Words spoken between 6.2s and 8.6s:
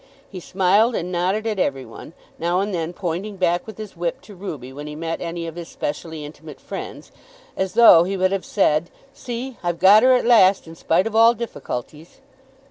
intimate friends, as though he would have